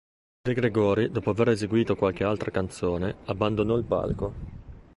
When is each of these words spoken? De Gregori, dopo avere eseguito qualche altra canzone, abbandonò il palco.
De 0.41 0.55
Gregori, 0.55 1.11
dopo 1.11 1.29
avere 1.29 1.51
eseguito 1.51 1.95
qualche 1.95 2.23
altra 2.23 2.49
canzone, 2.49 3.17
abbandonò 3.25 3.75
il 3.77 3.83
palco. 3.83 4.33